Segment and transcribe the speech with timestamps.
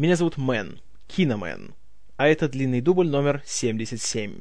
[0.00, 1.74] Меня зовут Мэн, Киномен,
[2.16, 4.40] а это длинный дубль номер 77.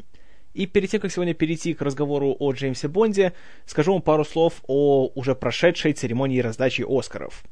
[0.53, 3.33] И перед тем, как сегодня перейти к разговору о Джеймсе Бонде,
[3.65, 7.43] скажу вам пару слов о уже прошедшей церемонии раздачи Оскаров.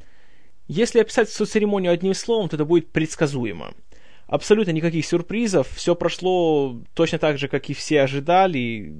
[0.70, 3.73] Если описать всю церемонию одним словом, то это будет предсказуемо.
[4.25, 8.93] Абсолютно никаких сюрпризов, все прошло точно так же, как и все ожидали.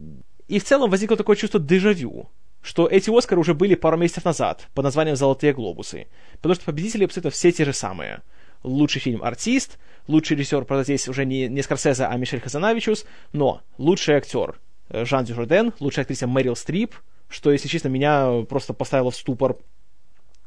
[0.50, 2.28] И в целом возникло такое чувство дежавю
[2.68, 7.06] что эти Оскары уже были пару месяцев назад под названием «Золотые глобусы», потому что победители
[7.06, 8.22] абсолютно все те же самые.
[8.68, 9.78] Лучший фильм «Артист»,
[10.08, 14.60] лучший режиссер, правда, здесь уже не, не Скорсезе, а Мишель Хазанавичус, но лучший актер
[14.90, 16.96] э, Жан Дюжарден, лучшая актриса Мэрил Стрип,
[17.30, 19.58] что, если честно, меня просто поставило в ступор.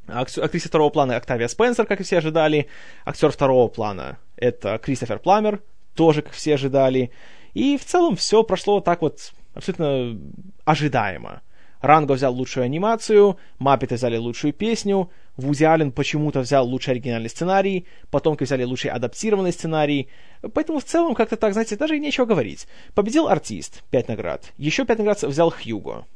[0.06, 2.66] Актриса второго плана Октавия Спенсер, как и все ожидали.
[3.06, 5.62] Актер второго плана— это Кристофер Пламер,
[5.94, 7.10] тоже, как все ожидали.
[7.54, 10.18] И в целом все прошло так вот абсолютно
[10.64, 11.42] ожидаемо.
[11.80, 15.10] Ранго взял лучшую анимацию, Маппеты взяли лучшую песню,
[15.40, 20.08] Вуди Аллен почему-то взял лучший оригинальный сценарий, потомки взяли лучший адаптированный сценарий.
[20.54, 22.66] Поэтому в целом как-то так, знаете, даже и нечего говорить.
[22.94, 24.52] Победил артист, 5 наград.
[24.58, 26.06] Еще 5 наград взял Хьюго.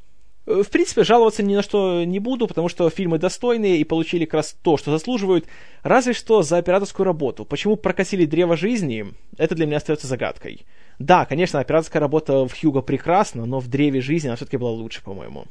[0.47, 4.25] Э, в принципе, жаловаться ни на что не буду, потому что фильмы достойные и получили
[4.25, 5.47] как раз то, что заслуживают.
[5.83, 7.45] Разве что за операторскую работу.
[7.45, 10.67] Почему прокатили древо жизни, это для меня остается загадкой.
[10.99, 15.03] Да, конечно, операторская работа в Хьюго прекрасна, но в древе жизни она все-таки была лучше,
[15.03, 15.47] по-моему.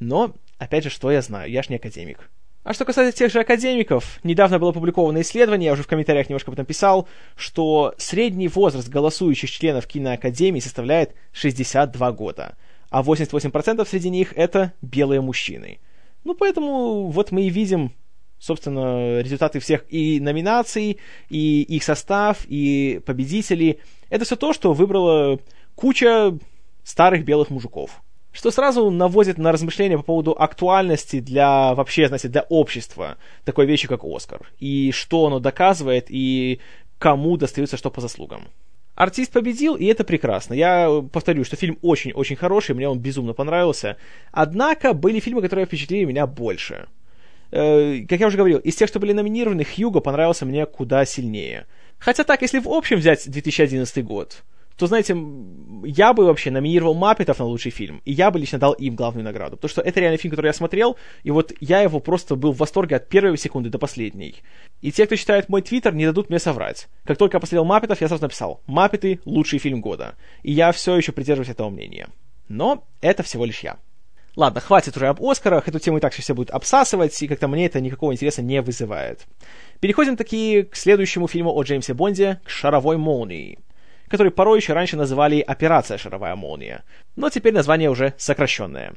[0.00, 2.30] Но, опять же, что я знаю, я ж не академик.
[2.68, 6.50] А что касается тех же академиков, недавно было опубликовано исследование, я уже в комментариях немножко
[6.50, 12.58] об этом писал, что средний возраст голосующих членов киноакадемии составляет 62 года,
[12.90, 15.80] а 88% среди них это белые мужчины.
[16.24, 17.94] Ну, поэтому вот мы и видим,
[18.38, 20.98] собственно, результаты всех и номинаций,
[21.30, 23.78] и их состав, и победителей.
[24.10, 25.40] Это все то, что выбрала
[25.74, 26.36] куча
[26.84, 28.02] старых белых мужиков
[28.38, 33.88] что сразу наводит на размышления по поводу актуальности для вообще, знаете, для общества такой вещи,
[33.88, 34.48] как Оскар.
[34.60, 36.60] И что оно доказывает, и
[37.00, 38.42] кому достается что по заслугам.
[38.94, 40.54] Артист победил, и это прекрасно.
[40.54, 43.96] Я повторю, что фильм очень-очень хороший, мне он безумно понравился.
[44.30, 46.86] Однако были фильмы, которые впечатлили меня больше.
[47.50, 51.66] Э, как я уже говорил, из тех, что были номинированы, Хьюго понравился мне куда сильнее.
[51.98, 54.44] Хотя так, если в общем взять 2011 год,
[54.78, 55.16] то, знаете,
[55.84, 59.24] я бы вообще номинировал Маппетов на лучший фильм, и я бы лично дал им главную
[59.24, 59.56] награду.
[59.56, 62.58] Потому что это реально фильм, который я смотрел, и вот я его просто был в
[62.58, 64.36] восторге от первой секунды до последней.
[64.80, 66.86] И те, кто читает мой твиттер, не дадут мне соврать.
[67.04, 70.14] Как только я посмотрел Маппетов, я сразу написал «Маппеты– лучший фильм года».
[70.44, 72.08] И я все еще придерживаюсь этого мнения.
[72.48, 73.78] Но это всего лишь я.
[74.36, 77.66] Ладно, хватит уже об Оскарах, эту тему и так все будут обсасывать, и как-то мне
[77.66, 79.26] это никакого интереса не вызывает.
[79.80, 83.58] Переходим таки к следующему фильму о Джеймсе Бонде, к «Шаровой молнии»
[84.08, 86.84] который порой еще раньше называли «Операция Шаровая молния»,
[87.16, 88.94] но теперь название уже сокращенное.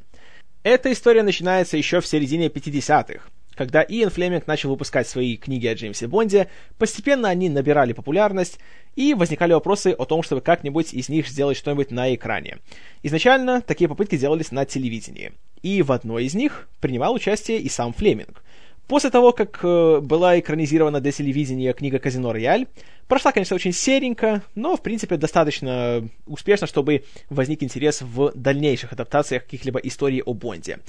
[0.62, 3.22] Эта история начинается еще в середине 50-х,
[3.54, 8.58] когда Иэн Флеминг начал выпускать свои книги о Джеймсе Бонде, постепенно они набирали популярность,
[8.94, 12.58] и возникали вопросы о том, чтобы как-нибудь из них сделать что-нибудь на экране.
[13.02, 17.92] Изначально такие попытки делались на телевидении, и в одной из них принимал участие и сам
[17.92, 18.42] Флеминг.
[18.88, 22.66] После того, как э, была экранизирована для телевидения книга «Казино Рояль»,
[23.06, 29.44] прошла, конечно, очень серенько, но, в принципе, достаточно успешно, чтобы возник интерес в дальнейших адаптациях
[29.44, 30.80] каких-либо историй о Бонде.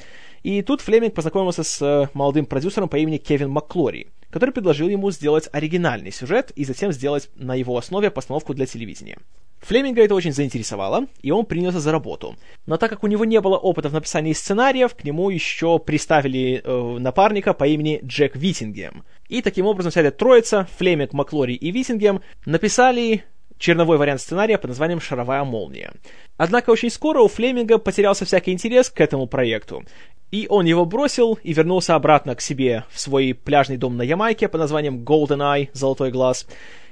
[0.41, 5.11] И тут Флеминг познакомился с э, молодым продюсером по имени Кевин Макклори, который предложил ему
[5.11, 9.19] сделать оригинальный сюжет и затем сделать на его основе постановку для телевидения.
[9.59, 12.35] Флеминга это очень заинтересовало, и он принялся за работу.
[12.65, 16.61] Но так как у него не было опыта в написании сценариев, к нему еще приставили
[16.63, 19.03] э, напарника по имени Джек Витингем.
[19.29, 23.23] И таким образом вся эта троица, Флеминг, Маклори и Витингем, написали
[23.63, 25.93] черновой вариант сценария под названием «Шаровая молния».
[26.35, 29.85] Однако очень скоро у Флеминга потерялся всякий интерес к этому проекту,
[30.31, 34.49] и он его бросил и вернулся обратно к себе в свой пляжный дом на Ямайке
[34.49, 36.45] под названием Golden Eye, Золотой глаз,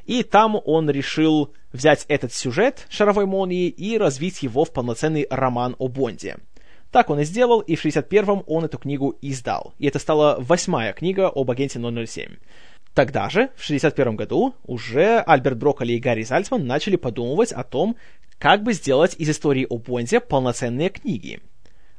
[0.05, 5.75] и там он решил взять этот сюжет шаровой молнии и развить его в полноценный роман
[5.77, 6.37] о Бонде.
[6.89, 9.73] Так он и сделал, и в 61-м он эту книгу издал.
[9.77, 12.35] И это стала восьмая книга об агенте 007.
[12.93, 17.95] Тогда же, в 61 году, уже Альберт Брокколи и Гарри Зальцман начали подумывать о том,
[18.37, 21.39] как бы сделать из истории о Бонде полноценные книги.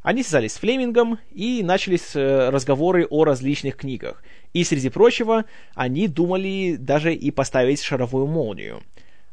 [0.03, 4.23] Они связались с Флемингом и начались э, разговоры о различных книгах.
[4.53, 5.45] И, среди прочего,
[5.75, 8.83] они думали даже и поставить шаровую молнию.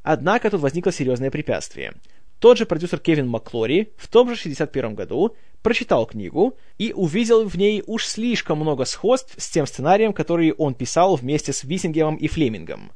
[0.03, 1.94] Однако тут возникло серьезное препятствие.
[2.39, 7.56] Тот же продюсер Кевин Макклори в том же 61 году прочитал книгу и увидел в
[7.56, 12.27] ней уж слишком много сходств с тем сценарием, который он писал вместе с Виссингемом и
[12.27, 12.91] Флемингом.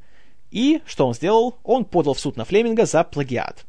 [0.49, 1.59] И, что он сделал?
[1.63, 3.65] Он подал в суд на Флеминга за плагиат.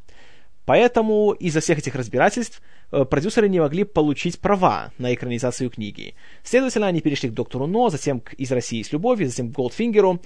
[0.65, 2.61] Поэтому из-за всех этих разбирательств
[2.91, 6.15] э, продюсеры не могли получить права на экранизацию книги.
[6.43, 10.21] Следовательно, они перешли к доктору Но, затем к «Из России с любовью», затем к Голдфингеру.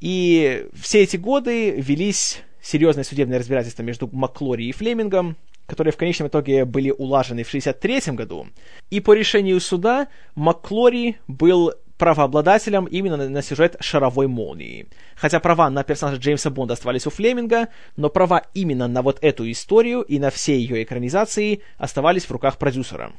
[0.00, 6.28] И все эти годы велись серьезные судебные разбирательства между Маклори и Флемингом, которые в конечном
[6.28, 8.46] итоге были улажены в 1963 году.
[8.90, 14.88] И по решению суда Маклори был правообладателем именно на, на сюжет «Шаровой молнии».
[15.14, 19.50] Хотя права на персонажа Джеймса Бонда оставались у Флеминга, но права именно на вот эту
[19.50, 23.12] историю и на все ее экранизации оставались в руках продюсера.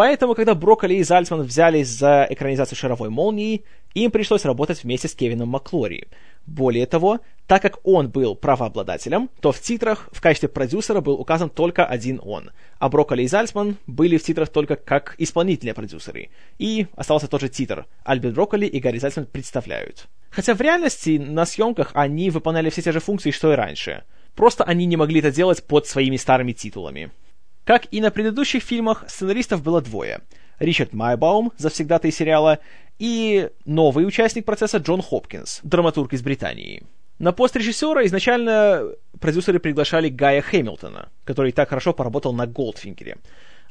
[0.00, 5.14] Поэтому, когда Брокколи и Зальцман взялись за экранизацию «Шаровой молнии», им пришлось работать вместе с
[5.14, 6.08] Кевином Маклори.
[6.46, 11.50] Более того, так как он был правообладателем, то в титрах в качестве продюсера был указан
[11.50, 16.30] только один он, а Брокколи и Зальцман были в титрах только как исполнительные продюсеры.
[16.56, 17.84] И остался тот же титр.
[18.02, 20.06] Альберт Брокколи и Гарри Зальцман представляют.
[20.30, 24.04] Хотя в реальности на съемках они выполняли все те же функции, что и раньше.
[24.34, 27.10] Просто они не могли это делать под своими старыми титулами.
[27.64, 30.20] Как и на предыдущих фильмах, сценаристов было двое.
[30.58, 32.58] Ричард Майбаум, завсегдатый сериала,
[32.98, 36.82] и новый участник процесса Джон Хопкинс, драматург из Британии.
[37.18, 43.18] На пост режиссера изначально продюсеры приглашали Гая Хэмилтона, который так хорошо поработал на Голдфингере.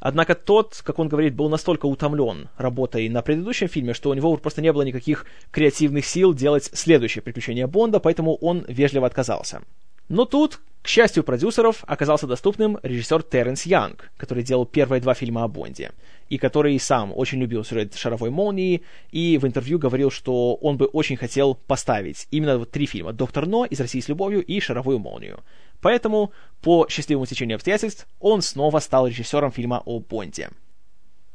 [0.00, 4.36] Однако тот, как он говорит, был настолько утомлен работой на предыдущем фильме, что у него
[4.36, 9.62] просто не было никаких креативных сил делать следующее приключение Бонда, поэтому он вежливо отказался.
[10.10, 15.44] Но тут, к счастью продюсеров, оказался доступным режиссер Терренс Янг, который делал первые два фильма
[15.44, 15.92] о Бонде,
[16.28, 20.86] и который сам очень любил сюжет «Шаровой молнии», и в интервью говорил, что он бы
[20.86, 24.98] очень хотел поставить именно вот три фильма «Доктор Но», «Из России с любовью» и «Шаровую
[24.98, 25.44] молнию».
[25.80, 30.50] Поэтому, по счастливому течению обстоятельств, он снова стал режиссером фильма о Бонде.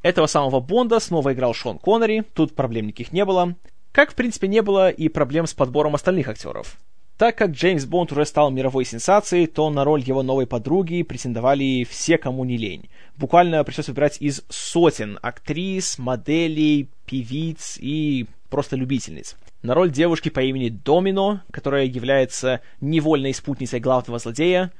[0.02, 3.56] Этого самого Бонда снова играл Шон Коннери, тут проблем никаких не было.
[3.94, 6.78] Как, в принципе, не было и проблем с подбором остальных актеров.
[7.18, 11.88] Так как Джеймс Бонд уже стал мировой сенсацией, то на роль его новой подруги претендовали
[11.90, 12.90] все, кому не лень.
[13.16, 19.38] Буквально пришлось выбирать из сотен актрис, моделей, певиц и просто любительниц.
[19.62, 24.74] На роль девушки по имени Домино, которая является невольной спутницей главного злодея,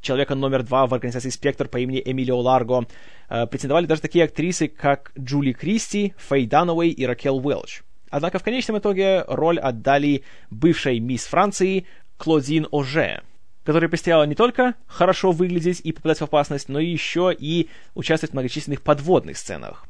[0.00, 2.86] человека номер два в организации «Спектр» по имени Эмилио Ларго,
[3.28, 7.82] э, претендовали даже такие актрисы, как Джули Кристи, Фэй Дануэй и Ракел Уэлч.
[8.12, 11.86] Однако в конечном итоге роль отдали бывшей мисс Франции
[12.18, 13.22] Клодин Оже,
[13.64, 18.34] которая предстояло не только хорошо выглядеть и попадать в опасность, но еще и участвовать в
[18.34, 19.86] многочисленных подводных сценах.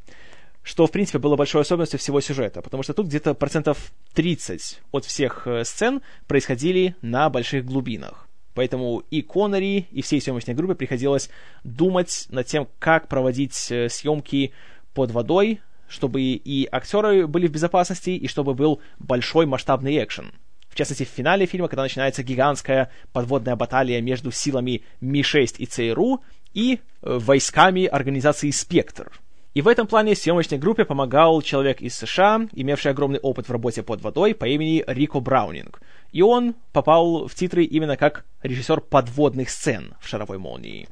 [0.63, 5.05] Что, в принципе, было большой особенностью всего сюжета, потому что тут где-то процентов 30 от
[5.05, 8.29] всех э, сцен происходили на больших глубинах.
[8.55, 11.29] Поэтому и Коннери, и всей съемочной группе приходилось
[11.65, 14.53] думать над тем, как проводить э, съемки
[14.95, 15.61] под водой,
[15.93, 20.33] чтобы и актеры были в безопасности, и чтобы был большой масштабный экшен.
[20.69, 26.23] В частности, в финале фильма, когда начинается гигантская подводная баталия между силами Ми-6 и ЦРУ
[26.55, 29.13] и э, войсками организации «Спектр».
[29.53, 33.83] И в этом плане съемочной группе помогал человек из США, имевший огромный опыт в работе
[33.83, 35.83] под водой по имени Рико Браунинг.
[36.11, 40.89] И он попал в титры именно как режиссер подводных сцен в «Шаровой молнии».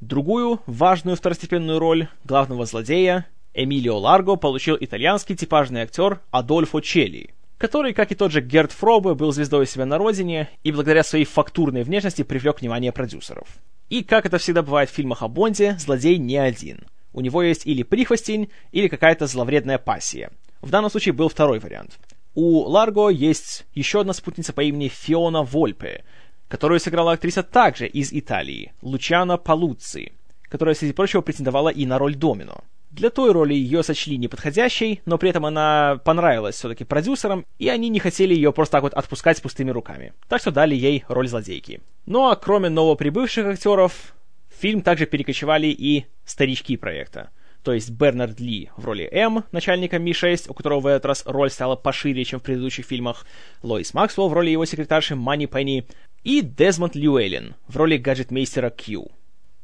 [0.00, 7.92] Другую важную второстепенную роль главного злодея Эмилио Ларго получил итальянский типажный актер Адольфо Челли, который,
[7.92, 11.82] как и тот же Герт Фробе, был звездой себя на родине и благодаря своей фактурной
[11.82, 13.48] внешности привлек внимание продюсеров.
[13.88, 16.86] И, как это всегда бывает в фильмах о Бонде, злодей не один.
[17.12, 20.30] У него есть или прихвостень, или какая-то зловредная пассия.
[20.62, 21.98] В данном случае был второй вариант.
[22.36, 26.04] У Ларго есть еще одна спутница по имени Фиона Вольпе,
[26.46, 32.14] которую сыграла актриса также из Италии, Лучана Палуцци, которая, среди прочего, претендовала и на роль
[32.14, 32.62] Домино.
[32.90, 37.88] Для той роли ее сочли неподходящей, но при этом она понравилась все-таки продюсерам, и они
[37.88, 40.12] не хотели ее просто так вот отпускать с пустыми руками.
[40.28, 41.80] Так что дали ей роль злодейки.
[42.06, 44.14] Ну а кроме новоприбывших актеров,
[44.48, 47.30] в фильм также перекочевали и старички проекта.
[47.62, 51.50] То есть Бернард Ли в роли М, начальника Ми-6, у которого в этот раз роль
[51.50, 53.26] стала пошире, чем в предыдущих фильмах,
[53.62, 55.86] Лоис Максвелл в роли его секретарши Мани Пенни
[56.24, 59.10] и Дезмонд Льюэллен в роли гаджетмейстера Кью.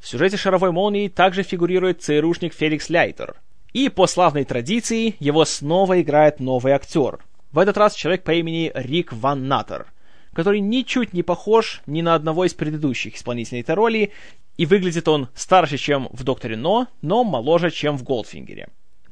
[0.01, 3.37] В сюжете «Шаровой молнии» также фигурирует ЦРУшник Феликс Ляйтер.
[3.73, 7.19] И по славной традиции его снова играет новый актер.
[7.53, 9.87] В этот раз человек по имени Рик Ван Наттер,
[10.33, 14.13] который ничуть не похож ни на одного из предыдущих исполнителей этой роли,
[14.57, 18.69] и выглядит он старше, чем в «Докторе Но», но моложе, чем в «Голдфингере».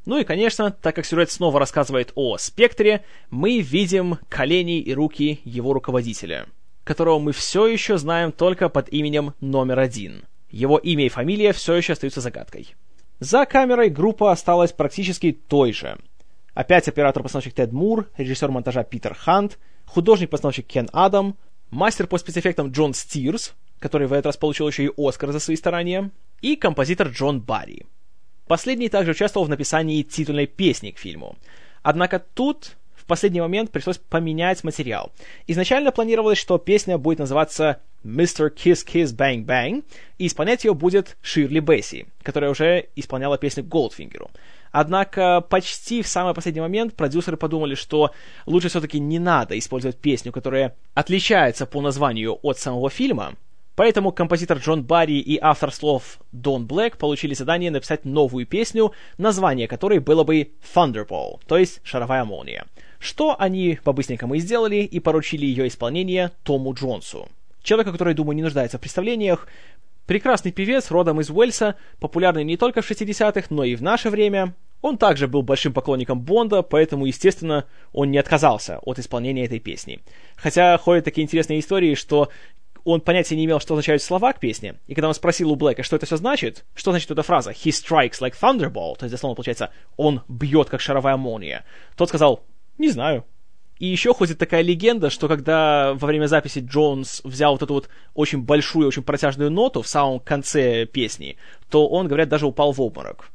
[0.07, 5.41] Ну и, конечно, так как сюжет снова рассказывает о спектре, мы видим колени и руки
[5.45, 6.47] его руководителя,
[6.85, 11.75] которого мы все еще знаем только под именем номер один— его имя и фамилия все
[11.75, 12.75] еще остаются загадкой.
[13.19, 15.99] За камерой группа осталась практически той же.
[16.55, 21.37] Опять оператор-постановщик Тед Мур, режиссер монтажа Питер Хант, художник-постановщик Кен Адам,
[21.71, 25.57] мастер по спецэффектам Джон Стирс, который в этот раз получил еще и Оскар за свои
[25.57, 27.87] старания, и композитор Джон Барри.
[28.47, 31.37] Последний также участвовал в написании титульной песни к фильму.
[31.83, 35.13] Однако тут в последний момент пришлось поменять материал.
[35.47, 38.51] Изначально планировалось, что песня будет называться Mr.
[38.51, 39.85] Kiss Kiss Bang Bang,
[40.19, 44.31] и исполнять ее будет Ширли Бесси, которая уже исполняла песню Голдфингеру.
[44.73, 48.11] Однако почти в самый последний момент продюсеры подумали, что
[48.47, 53.35] лучше все-таки не надо использовать песню, которая отличается по названию от самого фильма,
[53.77, 59.67] Поэтому композитор Джон Барри и автор слов Дон Блэк получили задание написать новую песню, название
[59.67, 62.67] которой было бы Thunderball, то есть «Шаровая молния».
[63.05, 67.29] Что они по-быстренькому и сделали, и поручили ее исполнение Тому Джонсу.
[67.63, 69.47] Человека, который, думаю, не нуждается в представлениях,
[70.07, 74.55] прекрасный певец, родом из Уэльса, популярный не только в 60-х, но и в наше время.
[74.81, 80.01] Он также был большим поклонником Бонда, поэтому, естественно, он не отказался от исполнения этой песни.
[80.35, 82.31] Хотя ходят такие интересные истории, что
[82.85, 85.83] он понятия не имел, что означают слова к песне, и когда он спросил у Блэка,
[85.83, 89.37] что это все значит, что значит эта фраза «he strikes like thunderbolt», то есть дословно
[89.37, 91.65] получается «он бьет, как шаровая молния»,
[91.97, 92.45] тот сказал
[92.79, 93.25] «не знаю».
[93.79, 97.89] И еще ходит такая легенда, что когда во время записи Джонс взял вот эту вот
[98.15, 101.37] очень большую, очень протяжную ноту в самом конце песни,
[101.71, 103.31] то он, говорят, даже упал в обморок.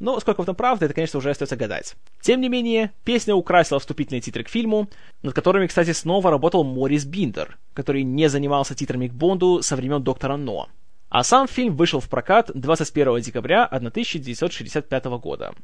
[0.00, 1.96] Но сколько в этом правды, это, конечно, уже остается гадать.
[2.20, 4.88] Тем не менее, песня украсила вступительные титры к фильму,
[5.22, 10.02] над которыми, кстати, снова работал Морис Биндер, который не занимался титрами к Бонду со времен
[10.02, 10.68] Доктора Но.
[11.08, 15.54] А сам фильм вышел в прокат 21 декабря 1965 года.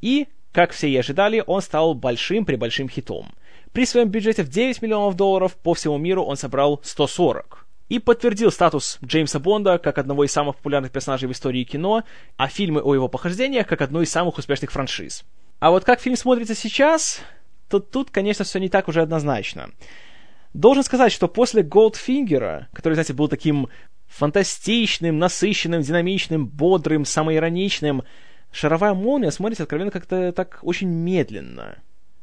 [0.00, 3.32] И, как все и ожидали, он стал большим-пребольшим хитом.
[3.72, 8.50] При своем бюджете в 9 миллионов долларов по всему миру он собрал 140 и подтвердил
[8.50, 12.04] статус Джеймса Бонда как одного из самых популярных персонажей в истории кино,
[12.36, 15.24] а фильмы о его похождениях как одной из самых успешных франшиз.
[15.58, 17.20] А вот как фильм смотрится сейчас,
[17.68, 19.70] то тут, конечно, все не так уже однозначно.
[20.52, 23.68] Должен сказать, что после Голдфингера, который, знаете, был таким
[24.06, 28.04] фантастичным, насыщенным, динамичным, бодрым, самоироничным,
[28.52, 31.78] «Шаровая молния» смотрится откровенно как-то так очень медленно.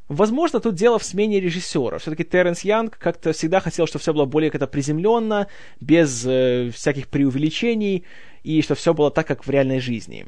[0.10, 1.98] Возможно, тут дело в смене режиссера.
[1.98, 5.48] Все-таки Терренс Янг как-то всегда хотел, чтобы все было более как-то приземленно,
[5.80, 8.04] без э, всяких преувеличений,
[8.44, 10.28] и что все было так, как в реальной жизни.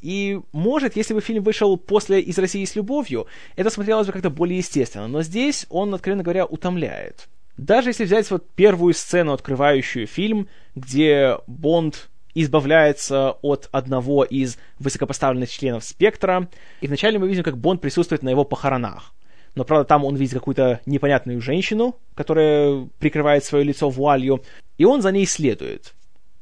[0.00, 4.30] И, может, если бы фильм вышел после «Из России с любовью», это смотрелось бы как-то
[4.30, 5.08] более естественно.
[5.08, 7.28] Но здесь он, откровенно говоря, утомляет.
[7.56, 12.08] Даже если взять вот первую сцену, открывающую фильм, где Бонд
[12.42, 16.48] избавляется от одного из высокопоставленных членов спектра,
[16.80, 19.14] и вначале мы видим, как Бонд присутствует на его похоронах.
[19.54, 24.42] Но, правда, там он видит какую-то непонятную женщину, которая прикрывает свое лицо вуалью,
[24.76, 25.94] и он за ней следует.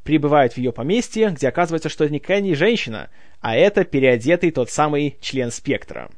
[0.02, 3.10] Прибывает в ее поместье, где оказывается, что это никакая не женщина,
[3.40, 6.10] а это переодетый тот самый член спектра.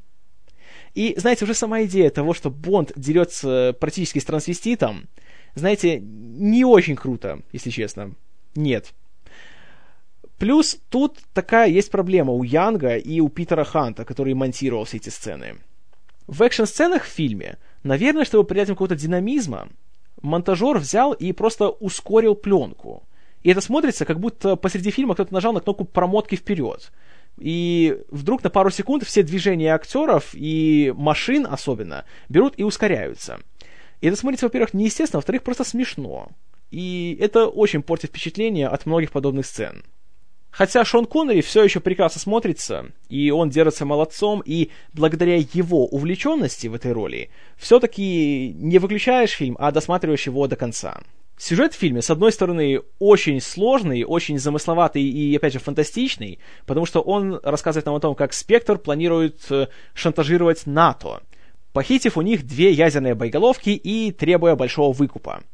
[0.94, 5.08] И, знаете, уже сама идея того, что Бонд дерется практически с трансвеститом,
[5.54, 8.14] знаете, не очень круто, если честно.
[8.54, 8.92] Нет.
[10.38, 15.08] Плюс тут такая есть проблема у Янга и у Питера Ханта, который монтировал все эти
[15.08, 15.56] сцены.
[16.28, 19.68] В экшн-сценах в фильме, наверное, чтобы придать им какого-то динамизма,
[20.22, 23.02] монтажер взял и просто ускорил пленку.
[23.42, 26.92] И это смотрится, как будто посреди фильма кто-то нажал на кнопку промотки вперед.
[27.38, 33.40] И вдруг на пару секунд все движения актеров и машин особенно берут и ускоряются.
[34.00, 36.28] И это смотрится, во-первых, неестественно, во-вторых, просто смешно.
[36.70, 39.82] И это очень портит впечатление от многих подобных сцен.
[40.58, 46.66] Хотя Шон Коннери все еще прекрасно смотрится, и он держится молодцом, и благодаря его увлеченности
[46.66, 51.00] в этой роли, все-таки не выключаешь фильм, а досматриваешь его до конца.
[51.36, 56.86] Сюжет в фильме, с одной стороны, очень сложный, очень замысловатый и, опять же, фантастичный, потому
[56.86, 61.22] что он рассказывает нам о том, как Спектр планирует э, шантажировать НАТО,
[61.72, 65.44] похитив у них две ядерные боеголовки и требуя большого выкупа.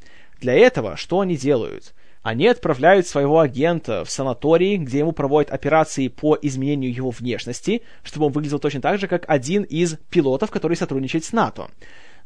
[0.41, 1.93] Для этого что они делают?
[2.25, 8.27] Они отправляют своего агента в санаторий, где ему проводят операции по изменению его внешности, чтобы
[8.27, 11.69] он выглядел точно так же, как один из пилотов, который сотрудничает с НАТО.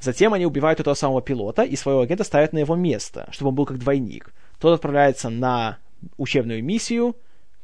[0.01, 3.57] Затем они убивают этого самого пилота и своего агента ставят на его место, чтобы он
[3.57, 4.33] был как двойник.
[4.61, 5.79] Тот отправляется на
[6.17, 7.17] учебную миссию,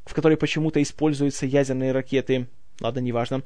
[0.04, 2.48] в которой почему-то используются ядерные ракеты.
[2.80, 3.42] Ладно, неважно.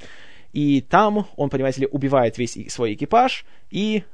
[0.55, 4.05] И там он, понимаете ли, убивает весь свой экипаж и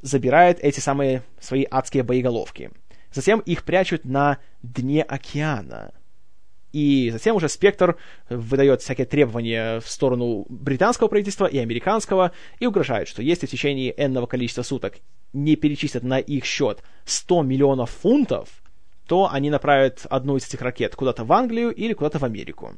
[0.00, 2.70] забирает эти самые свои адские боеголовки.
[3.12, 5.92] Затем их прячут на дне океана.
[6.72, 7.96] И затем уже Спектр
[8.30, 13.92] выдает всякие требования в сторону британского правительства и американского и угрожает, что если в течение
[13.96, 14.94] энного количества суток
[15.34, 18.48] не перечислят на их счет 100 миллионов фунтов,
[19.06, 22.74] то они направят одну из этих ракет куда-то в Англию или куда-то в Америку.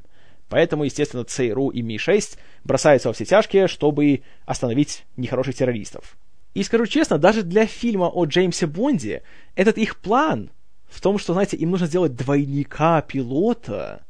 [0.49, 6.17] Поэтому, естественно, ЦРУ и Ми-6 бросаются во все тяжкие, чтобы остановить нехороших террористов.
[6.55, 9.23] И скажу честно, даже для фильма о Джеймсе Бонде
[9.57, 10.51] этот их план
[10.87, 14.05] в том, что, знаете, им нужно сделать двойника пилота,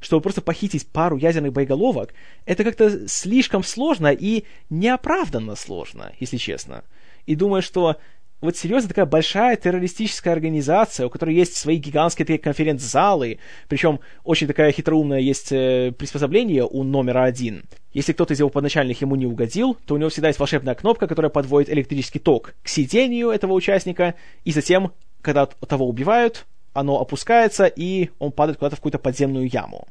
[0.00, 2.14] чтобы просто похитить пару ядерных боеголовок,
[2.46, 6.84] это как-то слишком сложно и неоправданно сложно, если честно.
[7.26, 7.98] И думаю, что
[8.40, 14.46] вот серьезно такая большая террористическая организация, у которой есть свои гигантские такие конференц-залы, причем очень
[14.46, 17.64] такая хитроумная есть э, приспособление у номера один.
[17.92, 21.06] Если кто-то из его подначальных ему не угодил, то у него всегда есть волшебная кнопка,
[21.06, 27.66] которая подводит электрический ток к сидению этого участника, и затем, когда того убивают, оно опускается,
[27.66, 29.86] и он падает куда-то в какую-то подземную яму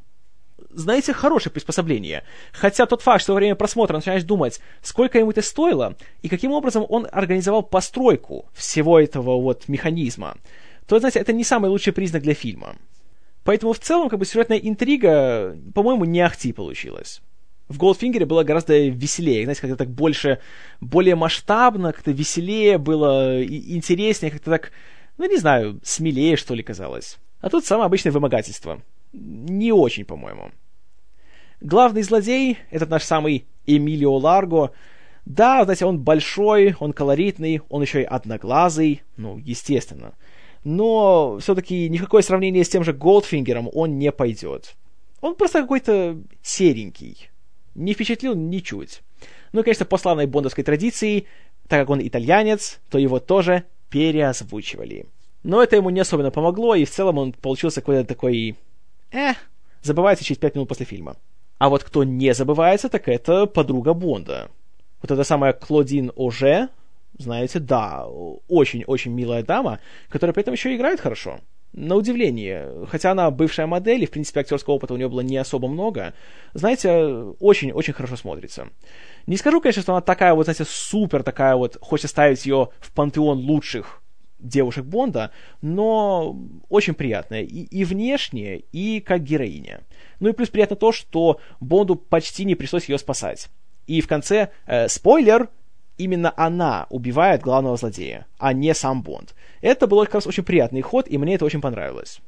[0.70, 2.24] знаете, хорошее приспособление.
[2.52, 6.52] Хотя тот факт, что во время просмотра начинаешь думать, сколько ему это стоило, и каким
[6.52, 10.38] образом он организовал постройку всего этого вот механизма,
[10.88, 12.76] то, знаете, это не самый лучший признак для фильма.
[13.44, 17.22] Поэтому в целом, как бы, сюжетная интрига, по-моему, не ахти получилась.
[17.68, 20.40] В Голдфингере было гораздо веселее, знаете, как-то так больше,
[20.82, 24.72] более масштабно, как-то веселее было, интереснее, как-то так,
[25.18, 27.18] ну, не знаю, смелее, что ли, казалось.
[27.42, 28.82] А тут самое обычное вымогательство
[29.14, 30.52] не очень, по-моему.
[31.62, 34.72] Главный злодей, этот наш самый Эмилио Ларго,
[35.26, 40.14] да, знаете, он большой, он колоритный, он еще и одноглазый, ну, естественно.
[40.64, 44.76] Но все-таки никакое сравнение с тем же Голдфингером он не пойдет.
[45.22, 47.30] Он просто какой-то серенький.
[47.76, 49.02] Не впечатлил ничуть.
[49.52, 51.26] Ну и, конечно, по славной бондовской традиции,
[51.68, 55.06] так как он итальянец, то его тоже переозвучивали.
[55.44, 58.56] Но это ему не особенно помогло, и в целом он получился какой-то такой
[59.12, 59.34] э,
[59.82, 61.16] забывается через пять минут после фильма.
[61.58, 64.50] А вот кто не забывается, так это подруга Бонда.
[65.02, 66.70] Вот эта самая Клодин Оже,
[67.18, 68.06] знаете, да,
[68.48, 71.40] очень-очень милая дама, которая при этом еще играет хорошо.
[71.72, 75.38] На удивление, хотя она бывшая модель, и, в принципе, актерского опыта у нее было не
[75.38, 76.14] особо много,
[76.54, 76.90] знаете,
[77.40, 78.70] очень-очень хорошо смотрится.
[79.28, 82.92] Не скажу, конечно, что она такая вот, знаете, супер такая вот, хочется ставить ее в
[82.94, 84.02] пантеон лучших
[84.40, 85.32] девушек Бонда,
[85.62, 86.38] но
[86.70, 89.82] очень приятная и, и внешне, и как героиня.
[90.20, 93.50] Ну и плюс приятно то, что Бонду почти не пришлось ее спасать.
[93.88, 95.50] И в конце, э, спойлер,
[95.98, 99.36] именно она убивает главного злодея, а не сам Бонд.
[99.62, 102.20] Это был как раз очень приятный ход, и мне это очень понравилось.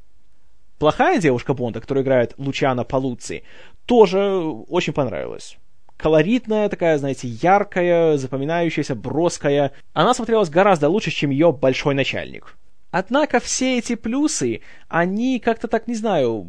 [0.80, 3.44] Плохая девушка Бонда, которая играет Лучана Палуци,
[3.86, 4.20] тоже
[4.68, 5.58] очень понравилась
[6.02, 9.72] колоритная, такая, знаете, яркая, запоминающаяся, броская.
[9.94, 12.58] Она смотрелась гораздо лучше, чем ее большой начальник.
[12.90, 16.48] Однако все эти плюсы, они как-то так, не знаю,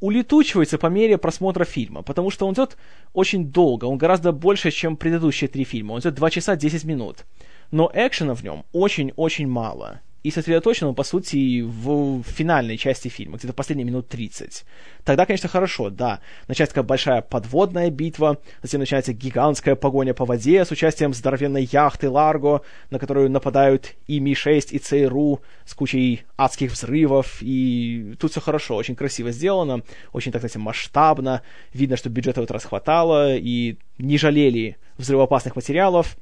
[0.00, 2.76] улетучиваются по мере просмотра фильма, потому что он идет
[3.12, 7.24] очень долго, он гораздо больше, чем предыдущие три фильма, он идет 2 часа 10 минут.
[7.70, 13.36] Но экшена в нем очень-очень мало и сосредоточен он, по сути, в финальной части фильма,
[13.36, 14.64] где-то последние минут 30.
[15.04, 16.18] Тогда, конечно, хорошо, да.
[16.48, 22.10] Начинается такая большая подводная битва, затем начинается гигантская погоня по воде с участием здоровенной яхты
[22.10, 28.40] Ларго, на которую нападают и Ми-6, и ЦРУ с кучей адских взрывов, и тут все
[28.40, 33.36] хорошо, очень красиво сделано, очень, так сказать, масштабно, видно, что бюджета в этот раз хватало,
[33.36, 36.16] и не жалели взрывоопасных материалов,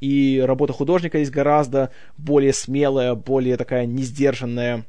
[0.00, 4.84] и работа художника здесь гораздо более смелая, более такая несдержанная.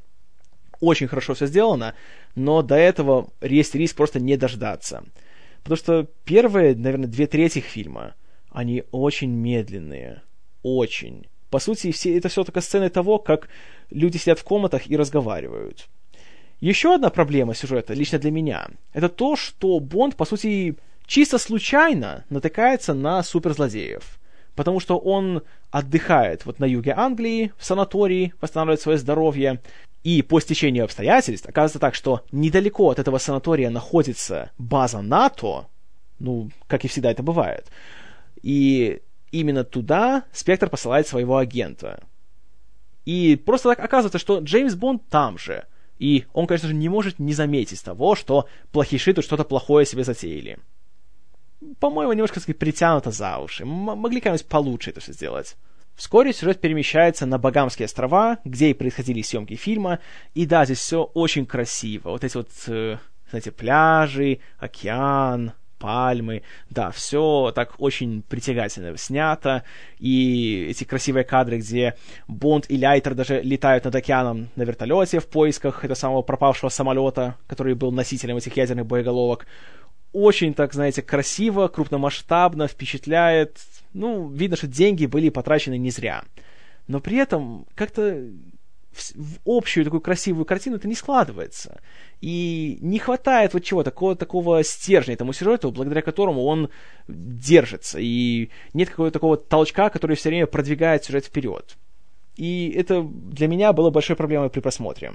[0.79, 1.93] Очень хорошо все сделано,
[2.35, 5.03] но до этого есть риск просто не дождаться.
[5.63, 8.15] Потому что первые, наверное, две трети фильма,
[8.49, 10.23] они очень медленные.
[10.63, 11.27] Очень.
[11.49, 13.49] По сути, все, это все только сцены того, как
[13.89, 15.87] люди сидят в комнатах и разговаривают.
[16.61, 22.23] Еще одна проблема сюжета, лично для меня, это то, что Бонд, по сути, чисто случайно
[22.29, 24.20] натыкается на суперзлодеев
[24.55, 29.61] потому что он отдыхает вот на юге Англии, в санатории, восстанавливает свое здоровье,
[30.03, 35.67] и по стечению обстоятельств оказывается так, что недалеко от этого санатория находится база НАТО,
[36.19, 37.67] ну, как и всегда это бывает,
[38.41, 42.03] и именно туда Спектр посылает своего агента.
[43.05, 45.65] И просто так оказывается, что Джеймс Бонд там же,
[45.97, 50.03] и он, конечно же, не может не заметить того, что плохиши тут что-то плохое себе
[50.03, 50.59] затеяли
[51.79, 53.63] по-моему, немножко, так сказать, притянуто за уши.
[53.63, 55.55] М- могли как-нибудь получше это все сделать.
[55.95, 59.99] Вскоре сюжет перемещается на Багамские острова, где и происходили съемки фильма.
[60.33, 62.09] И да, здесь все очень красиво.
[62.11, 62.97] Вот эти вот, э,
[63.29, 66.43] знаете, пляжи, океан, пальмы.
[66.69, 69.63] Да, все так очень притягательно снято.
[69.99, 71.95] И эти красивые кадры, где
[72.27, 77.35] Бонд и Лайтер даже летают над океаном на вертолете в поисках этого самого пропавшего самолета,
[77.47, 79.47] который был носителем этих ядерных боеголовок
[80.13, 83.57] очень, так знаете, красиво, крупномасштабно, впечатляет.
[83.93, 86.23] Ну, видно, что деньги были потрачены не зря.
[86.87, 88.27] Но при этом как-то
[88.91, 91.81] в, в общую такую красивую картину это не складывается.
[92.19, 96.69] И не хватает вот чего, такого, такого стержня этому сюжету, благодаря которому он
[97.07, 97.99] держится.
[97.99, 101.77] И нет какого-то такого толчка, который все время продвигает сюжет вперед.
[102.35, 105.13] И это для меня было большой проблемой при просмотре.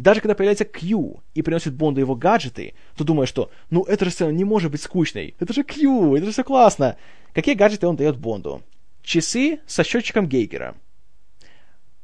[0.00, 4.10] Даже когда появляется Кью и приносит Бонду его гаджеты, то думаешь, что ну эта же
[4.10, 5.34] сцена не может быть скучной.
[5.38, 6.96] Это же Кью, это же все классно.
[7.34, 8.62] Какие гаджеты он дает Бонду?
[9.02, 10.74] Часы со счетчиком Гейгера.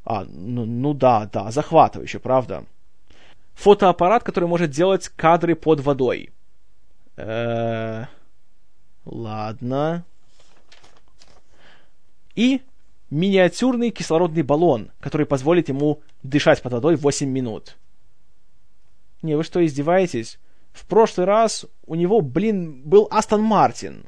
[0.05, 2.65] А, ну, ну да, да, захватывающе, правда.
[3.55, 6.31] Фотоаппарат, который может делать кадры под водой.
[7.17, 8.07] Э-э-
[9.07, 10.05] ладно.
[12.35, 12.61] И
[13.11, 17.77] миниатюрный кислородный баллон, который позволит ему дышать под водой 8 минут.
[19.27, 20.39] Не, вы что, издеваетесь?
[20.73, 24.07] В прошлый раз у него, блин, был Астон Мартин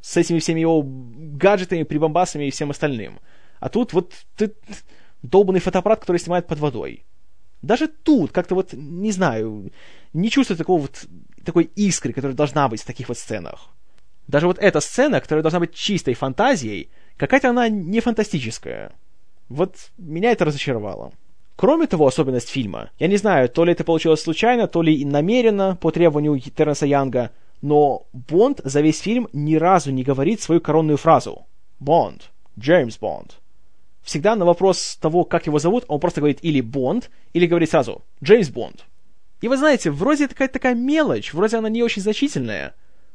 [0.00, 3.20] с этими всеми его гаджетами, прибамбасами и всем остальным.
[3.60, 4.54] А тут вот ты
[5.22, 7.04] долбанный фотоаппарат, который снимает под водой.
[7.60, 9.70] Даже тут как-то вот, не знаю,
[10.14, 11.04] не чувствую такого вот,
[11.44, 13.68] такой искры, которая должна быть в таких вот сценах.
[14.28, 18.92] Даже вот эта сцена, которая должна быть чистой фантазией, какая-то она не фантастическая.
[19.50, 21.12] Вот меня это разочаровало.
[21.56, 25.76] Кроме того, особенность фильма, я не знаю, то ли это получилось случайно, то ли намеренно,
[25.76, 27.30] по требованию Терренса Янга,
[27.62, 31.46] но Бонд за весь фильм ни разу не говорит свою коронную фразу.
[31.78, 32.30] Бонд.
[32.58, 33.40] Джеймс Бонд.
[34.02, 38.02] Всегда на вопрос того, как его зовут, он просто говорит или Бонд, или говорит сразу
[38.22, 38.84] Джеймс Бонд.
[39.40, 42.74] И вы знаете, вроде такая такая мелочь, вроде она не очень значительная,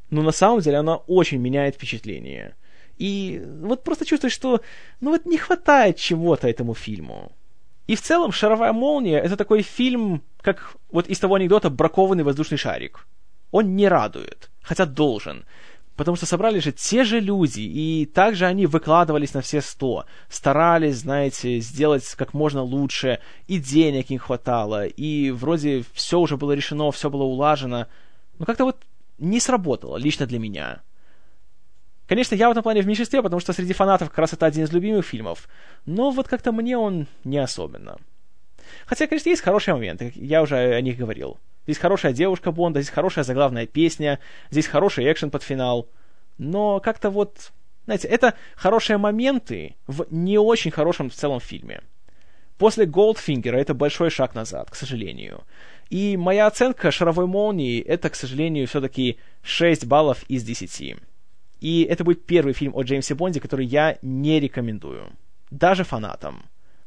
[0.10, 2.56] но на самом деле она очень меняет впечатление.
[2.98, 4.62] И вот просто чувствуешь, что
[5.02, 7.32] ну вот не хватает чего-то этому фильму.
[7.90, 12.60] И в целом «Шаровая молния»— это такой фильм, как вот из того анекдота «Бракованный воздушный
[12.60, 13.08] шарик»
[13.50, 15.44] он не радует, хотя должен.
[15.96, 20.98] Потому что собрали же те же люди, и также они выкладывались на все сто, старались,
[20.98, 26.92] знаете, сделать как можно лучше, и денег им хватало, и вроде все уже было решено,
[26.92, 27.88] все было улажено,
[28.38, 28.78] но как-то вот
[29.18, 30.84] не сработало, лично для меня.
[32.10, 34.64] Конечно, я в этом плане в меньшинстве, потому что среди фанатов как раз это один
[34.64, 35.48] из любимых фильмов,
[35.86, 37.98] но вот как-то мне он не особенно.
[38.88, 41.38] Хотя, конечно, есть хорошие моменты, я уже о них говорил.
[41.66, 44.20] Здесь хорошая девушка Бонда, здесь хорошая заглавная песня,
[44.50, 45.88] здесь хороший экшен под финал.
[46.40, 47.52] Но как-то вот,
[47.86, 51.82] знаете, это хорошие моменты в не очень хорошем в целом фильме.
[52.58, 55.44] После Голдфингера это большой шаг назад, к сожалению.
[55.92, 60.98] И моя оценка «Шаровой молнии» это, к сожалению, все-таки 6 баллов из 10.
[61.60, 65.12] И это будет первый фильм о Джеймсе Бонде, который я не рекомендую.
[65.52, 66.46] Даже фанатам.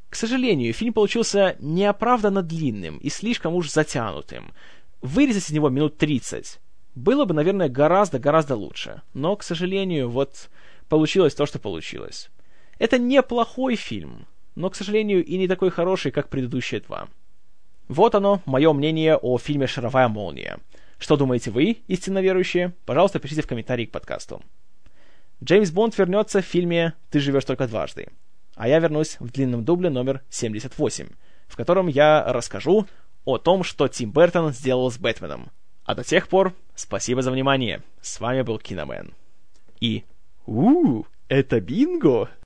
[0.08, 4.52] К сожалению, фильм получился неоправданно длинным и слишком уж затянутым.
[5.00, 6.60] Вырезать из него минут 30
[6.94, 9.02] было бы, наверное, гораздо-гораздо лучше.
[9.14, 10.50] Но, к сожалению, вот
[10.88, 12.30] получилось то, что получилось.
[12.78, 17.08] Это неплохой фильм, но, к сожалению, и не такой хороший, как предыдущие два.
[17.88, 20.58] Вот оно, мое мнение о фильме «Шаровая молния».
[20.98, 22.74] Что думаете вы, истинно верующие?
[22.84, 24.42] Пожалуйста, пишите в комментарии к подкасту.
[25.42, 28.08] Джеймс Бонд вернется в фильме «Ты живешь только дважды»
[28.54, 31.08] а я вернусь в длинном дубле номер 78,
[31.48, 32.86] в котором я расскажу
[33.24, 35.50] о том, что Тим Бертон сделал с Бэтменом.
[35.84, 37.82] А до тех пор, спасибо за внимание.
[38.00, 39.14] С вами был Киномен.
[39.80, 40.04] И...
[40.46, 42.30] у это бинго!